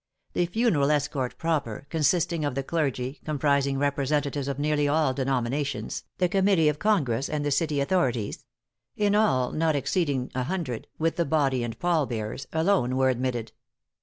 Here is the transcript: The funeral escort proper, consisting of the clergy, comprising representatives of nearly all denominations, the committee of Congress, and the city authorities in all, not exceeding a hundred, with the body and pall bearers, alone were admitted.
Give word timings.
The 0.33 0.47
funeral 0.47 0.89
escort 0.89 1.37
proper, 1.37 1.85
consisting 1.91 2.43
of 2.43 2.55
the 2.55 2.63
clergy, 2.63 3.21
comprising 3.23 3.77
representatives 3.77 4.47
of 4.47 4.57
nearly 4.57 4.87
all 4.87 5.13
denominations, 5.13 6.05
the 6.17 6.27
committee 6.27 6.67
of 6.69 6.79
Congress, 6.79 7.29
and 7.29 7.45
the 7.45 7.51
city 7.51 7.79
authorities 7.79 8.43
in 8.95 9.13
all, 9.13 9.51
not 9.51 9.75
exceeding 9.75 10.31
a 10.33 10.45
hundred, 10.45 10.87
with 10.97 11.17
the 11.17 11.25
body 11.25 11.63
and 11.63 11.77
pall 11.77 12.07
bearers, 12.07 12.47
alone 12.51 12.97
were 12.97 13.09
admitted. 13.09 13.51